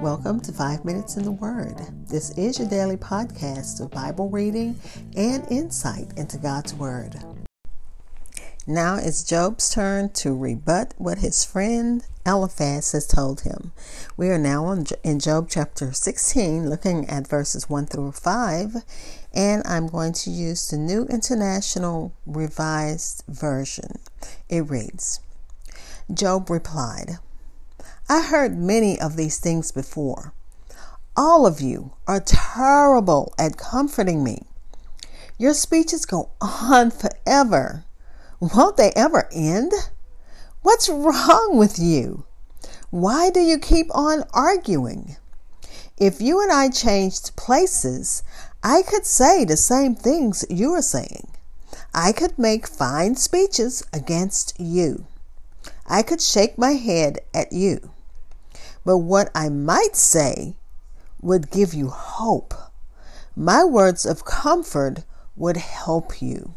[0.00, 1.76] Welcome to Five Minutes in the Word.
[2.08, 4.78] This is your daily podcast of Bible reading
[5.16, 7.16] and insight into God's Word.
[8.66, 13.72] Now it's Job's turn to rebut what his friend Eliphaz has told him.
[14.16, 14.70] We are now
[15.04, 18.76] in Job chapter 16, looking at verses 1 through 5,
[19.34, 23.98] and I'm going to use the New International Revised Version.
[24.48, 25.20] It reads
[26.12, 27.18] Job replied,
[28.08, 30.32] I heard many of these things before.
[31.16, 34.42] All of you are terrible at comforting me.
[35.38, 37.84] Your speeches go on forever.
[38.38, 39.72] Won't they ever end?
[40.62, 42.24] What's wrong with you?
[42.90, 45.16] Why do you keep on arguing?
[45.98, 48.22] If you and I changed places,
[48.62, 51.26] I could say the same things you are saying.
[51.92, 55.06] I could make fine speeches against you.
[55.88, 57.90] I could shake my head at you.
[58.86, 60.54] But what I might say
[61.20, 62.54] would give you hope.
[63.34, 66.54] My words of comfort would help you.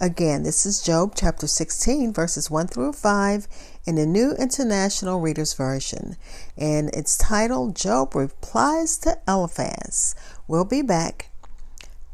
[0.00, 3.46] Again, this is Job chapter 16, verses 1 through 5
[3.86, 6.16] in the New International Reader's Version.
[6.58, 10.16] And it's titled Job Replies to Eliphaz.
[10.48, 11.30] We'll be back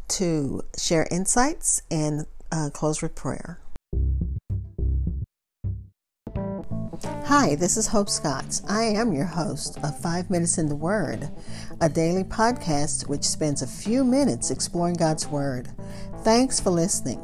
[0.09, 3.59] to share insights and uh, close with prayer.
[7.31, 8.61] Hi, this is Hope Scott.
[8.69, 11.31] I am your host of Five Minutes in the Word,
[11.81, 15.69] a daily podcast which spends a few minutes exploring God's Word.
[16.25, 17.21] Thanks for listening.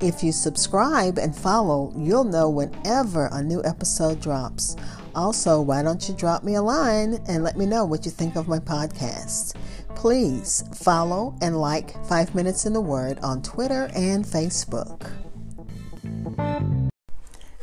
[0.00, 4.74] If you subscribe and follow, you'll know whenever a new episode drops.
[5.14, 8.36] Also, why don't you drop me a line and let me know what you think
[8.36, 9.54] of my podcast?
[9.94, 15.12] Please follow and like 5 Minutes in the Word on Twitter and Facebook.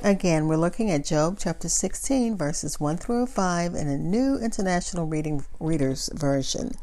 [0.05, 5.05] Again, we're looking at Job chapter 16, verses 1 through 5 in a new International
[5.07, 6.73] Reading Readers Version.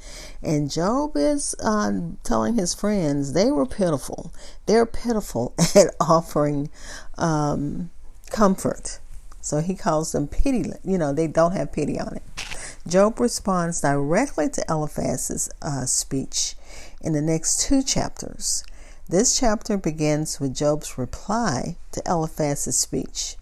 [0.43, 1.93] And Job is uh,
[2.25, 4.33] telling his friends they were pitiful.
[4.65, 6.71] They're pitiful at offering
[7.19, 7.91] um,
[8.31, 9.01] comfort.
[9.43, 10.73] So he calls them pity.
[10.83, 12.23] You know, they don't have pity on it.
[12.89, 16.55] Job responds directly to Eliphaz's uh, speech
[17.03, 18.65] in the next two chapters.
[19.11, 23.35] This chapter begins with Job's reply to Eliphaz's speech,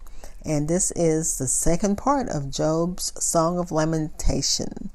[0.43, 4.89] and this is the second part of Job's Song of Lamentation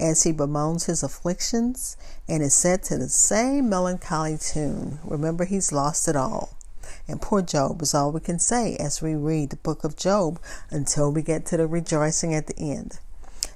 [0.00, 1.96] as he bemoans his afflictions
[2.28, 4.98] and is set to the same melancholy tune.
[5.04, 6.56] Remember, he's lost it all.
[7.06, 10.40] And poor Job is all we can say as we read the book of Job
[10.70, 12.98] until we get to the rejoicing at the end.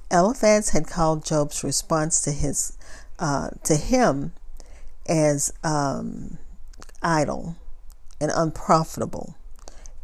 [0.08, 2.78] Eliphaz had called Job's response to his
[3.18, 4.34] uh, to him
[5.08, 6.38] as um,
[7.02, 7.56] idle
[8.20, 9.36] and unprofitable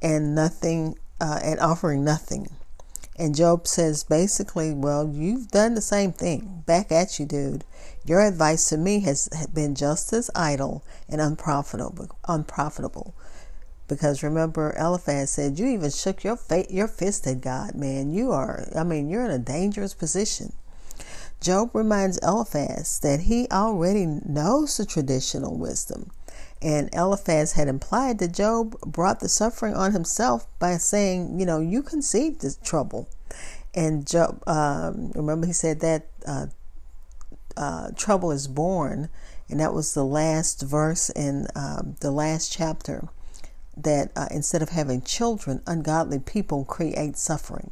[0.03, 2.49] and nothing uh, and offering nothing.
[3.19, 6.63] And Job says basically, well, you've done the same thing.
[6.67, 7.65] Back at you, dude.
[8.05, 12.11] Your advice to me has been just as idle and unprofitable.
[12.29, 13.15] Unprofitable,
[13.89, 17.75] because remember, Eliphaz said you even shook your fa- your fist at God.
[17.75, 18.69] Man, you are.
[18.77, 20.53] I mean, you're in a dangerous position.
[21.41, 26.11] Job reminds Eliphaz that he already knows the traditional wisdom
[26.63, 31.61] and Eliphaz had implied that Job brought the suffering on himself by saying, you know,
[31.61, 33.09] you conceived this trouble.
[33.75, 36.47] And Job, um, remember, he said that uh,
[37.57, 39.11] uh, trouble is born,
[39.51, 43.09] and that was the last verse in um, the last chapter.
[43.77, 47.71] That uh, instead of having children, ungodly people create suffering.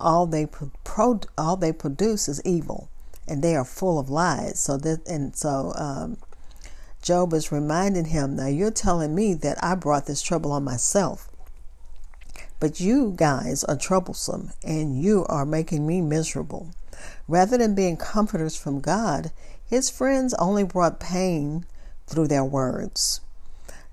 [0.00, 2.88] All they pro- all they produce is evil,
[3.28, 4.58] and they are full of lies.
[4.58, 6.16] So that and so um,
[7.04, 11.28] Job is reminding him, Now you're telling me that I brought this trouble on myself.
[12.58, 16.70] But you guys are troublesome and you are making me miserable.
[17.28, 19.32] Rather than being comforters from God,
[19.66, 21.66] his friends only brought pain
[22.06, 23.20] through their words.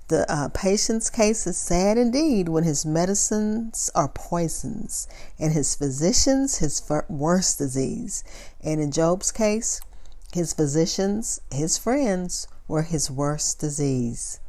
[0.07, 6.59] The uh, patient's case is sad indeed when his medicines are poisons and his physicians
[6.59, 8.23] his worst disease.
[8.61, 9.81] And in Job's case,
[10.33, 14.39] his physicians, his friends, were his worst disease.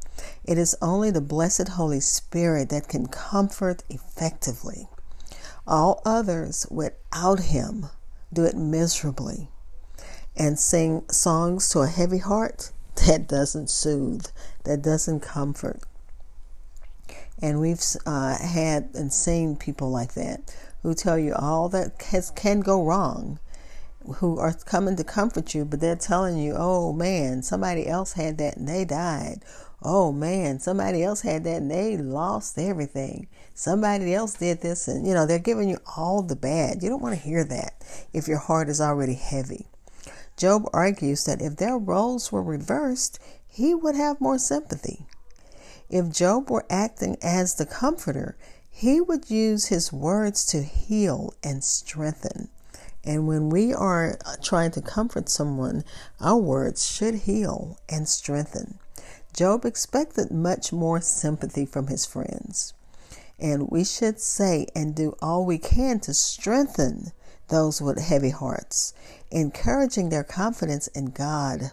[0.45, 4.87] It is only the blessed Holy Spirit that can comfort effectively.
[5.67, 7.87] All others without him
[8.31, 9.49] do it miserably
[10.35, 12.71] and sing songs to a heavy heart
[13.07, 14.27] that doesn't soothe,
[14.63, 15.81] that doesn't comfort.
[17.41, 22.31] And we've uh, had and seen people like that who tell you all that has,
[22.31, 23.39] can go wrong
[24.15, 28.37] who are coming to comfort you, but they're telling you, oh man, somebody else had
[28.37, 29.43] that and they died.
[29.81, 33.27] Oh man, somebody else had that and they lost everything.
[33.53, 36.81] Somebody else did this, and you know, they're giving you all the bad.
[36.81, 37.83] You don't want to hear that
[38.13, 39.67] if your heart is already heavy.
[40.37, 45.05] Job argues that if their roles were reversed, he would have more sympathy.
[45.89, 48.35] If Job were acting as the comforter,
[48.71, 52.49] he would use his words to heal and strengthen.
[53.03, 55.83] And when we are uh, trying to comfort someone,
[56.21, 58.79] our words should heal and strengthen.
[59.35, 62.73] Job expected much more sympathy from his friends.
[63.39, 67.11] And we should say and do all we can to strengthen
[67.49, 68.93] those with heavy hearts,
[69.31, 71.71] encouraging their confidence in God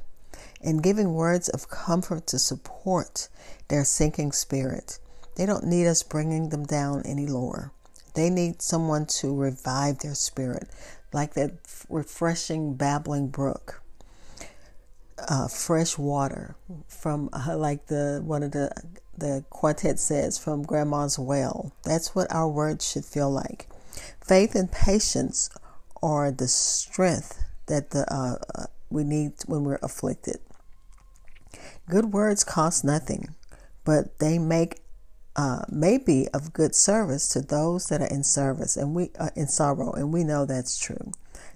[0.62, 3.28] and giving words of comfort to support
[3.68, 4.98] their sinking spirit.
[5.36, 7.72] They don't need us bringing them down any lower.
[8.14, 10.68] They need someone to revive their spirit,
[11.12, 11.52] like that
[11.88, 13.82] refreshing babbling brook.
[15.28, 16.56] Uh, fresh water
[16.88, 18.72] from uh, like the one of the
[19.18, 23.68] the quartet says from grandma's well that's what our words should feel like
[24.24, 25.50] faith and patience
[26.02, 30.38] are the strength that the uh, uh we need when we're afflicted
[31.86, 33.34] good words cost nothing
[33.84, 34.80] but they make
[35.36, 39.28] uh, may be of good service to those that are in service and we are
[39.28, 41.12] uh, in sorrow, and we know that's true.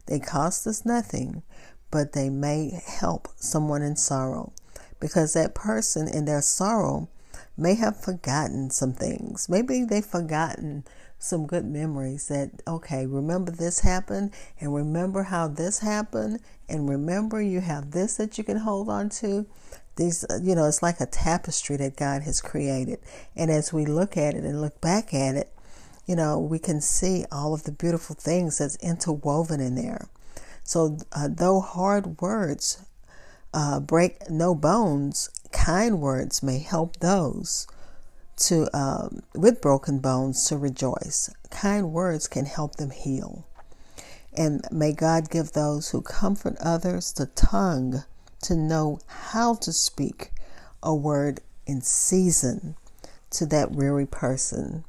[0.06, 1.42] They cost us nothing,
[1.90, 4.52] but they may help someone in sorrow
[5.00, 7.08] because that person in their sorrow
[7.56, 9.48] may have forgotten some things.
[9.48, 10.84] Maybe they've forgotten
[11.18, 17.40] some good memories that, okay, remember this happened and remember how this happened and remember
[17.40, 19.46] you have this that you can hold on to.
[19.96, 22.98] These, uh, you know, it's like a tapestry that God has created.
[23.36, 25.52] And as we look at it and look back at it,
[26.06, 30.08] you know, we can see all of the beautiful things that's interwoven in there.
[30.64, 32.84] So, uh, though hard words
[33.52, 37.66] uh, break no bones, kind words may help those
[38.36, 41.30] to um, with broken bones to rejoice.
[41.50, 43.46] Kind words can help them heal.
[44.36, 48.02] And may God give those who comfort others the tongue
[48.44, 50.30] to know how to speak
[50.82, 52.76] a word in season
[53.30, 54.84] to that weary person.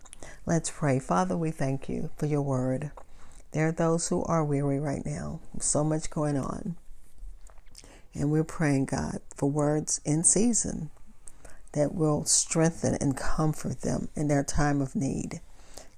[0.46, 1.00] Let's pray.
[1.00, 2.92] Father, we thank you for your word.
[3.52, 6.76] There are those who are weary right now, so much going on.
[8.14, 10.90] And we're praying, God, for words in season
[11.72, 15.42] that will strengthen and comfort them in their time of need.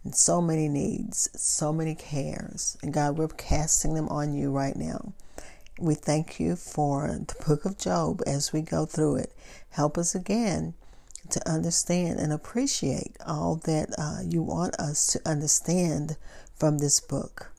[0.04, 2.78] And so many needs, so many cares.
[2.82, 5.14] And God, we're casting them on you right now.
[5.80, 9.34] We thank you for the book of Job as we go through it.
[9.70, 10.74] Help us again
[11.30, 16.18] to understand and appreciate all that uh, you want us to understand
[16.56, 17.52] from this book.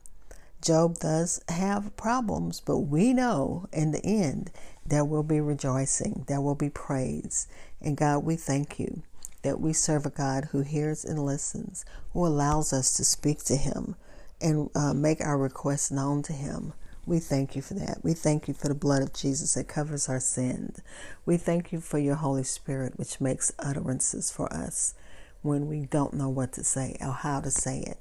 [0.61, 4.51] Job does have problems, but we know in the end
[4.85, 7.47] there will be rejoicing, there will be praise.
[7.79, 9.01] And God, we thank you
[9.43, 13.55] that we serve a God who hears and listens, who allows us to speak to
[13.55, 13.95] Him
[14.41, 16.73] and uh, make our requests known to Him.
[17.05, 17.99] We thank you for that.
[18.03, 20.79] We thank you for the blood of Jesus that covers our sins.
[21.25, 24.93] We thank you for your Holy Spirit, which makes utterances for us
[25.41, 27.97] when we don't know what to say or how to say it.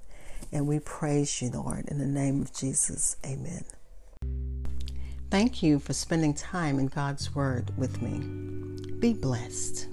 [0.52, 3.16] And we praise you, Lord, in the name of Jesus.
[3.24, 3.64] Amen.
[5.30, 8.18] Thank you for spending time in God's Word with me.
[8.98, 9.88] Be blessed.